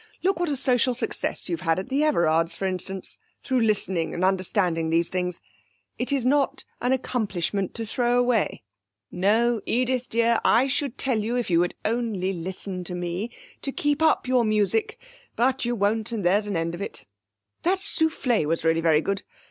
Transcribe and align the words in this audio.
Look 0.23 0.39
what 0.39 0.49
a 0.49 0.55
social 0.55 0.95
success 0.95 1.47
you've 1.47 1.61
had 1.61 1.77
at 1.77 1.89
the 1.89 2.03
Everards', 2.03 2.55
for 2.55 2.65
instance, 2.65 3.19
through 3.43 3.59
listening 3.59 4.15
and 4.15 4.25
understanding 4.25 4.89
these 4.89 5.09
things; 5.09 5.41
it 5.99 6.11
is 6.11 6.25
not 6.25 6.65
an 6.81 6.91
accomplishment 6.91 7.75
to 7.75 7.85
throw 7.85 8.19
away. 8.19 8.63
No, 9.11 9.61
Edith 9.67 10.09
dear, 10.09 10.39
I 10.43 10.65
should 10.65 10.97
tell 10.97 11.19
you, 11.19 11.35
if 11.37 11.51
you 11.51 11.59
would 11.59 11.75
only 11.85 12.33
listen 12.33 12.83
to 12.85 12.95
me, 12.95 13.29
to 13.61 13.71
keep 13.71 14.01
up 14.01 14.27
your 14.27 14.43
music, 14.43 14.99
but 15.35 15.65
you 15.65 15.75
won't 15.75 16.11
and 16.11 16.25
there's 16.25 16.47
an 16.47 16.57
end 16.57 16.73
of 16.73 16.81
it...That 16.81 17.77
soufflé 17.77 18.45
was 18.45 18.63
really 18.63 18.81
very 18.81 19.01
good. 19.01 19.21